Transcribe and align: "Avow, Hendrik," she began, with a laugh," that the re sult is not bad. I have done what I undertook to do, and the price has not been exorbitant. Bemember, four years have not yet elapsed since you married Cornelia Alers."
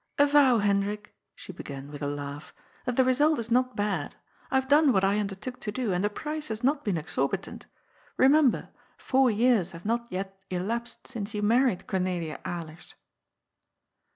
"Avow, 0.17 0.57
Hendrik," 0.57 1.15
she 1.35 1.53
began, 1.53 1.91
with 1.91 2.01
a 2.01 2.07
laugh," 2.07 2.55
that 2.85 2.95
the 2.95 3.05
re 3.05 3.13
sult 3.13 3.37
is 3.37 3.51
not 3.51 3.75
bad. 3.75 4.15
I 4.49 4.55
have 4.55 4.67
done 4.67 4.91
what 4.91 5.03
I 5.03 5.19
undertook 5.19 5.59
to 5.59 5.71
do, 5.71 5.93
and 5.93 6.03
the 6.03 6.09
price 6.09 6.47
has 6.47 6.63
not 6.63 6.83
been 6.83 6.97
exorbitant. 6.97 7.67
Bemember, 8.17 8.69
four 8.97 9.29
years 9.29 9.73
have 9.73 9.85
not 9.85 10.07
yet 10.09 10.41
elapsed 10.49 11.05
since 11.05 11.35
you 11.35 11.43
married 11.43 11.85
Cornelia 11.85 12.39
Alers." 12.43 12.95